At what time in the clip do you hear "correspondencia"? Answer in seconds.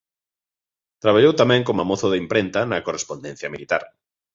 2.85-3.51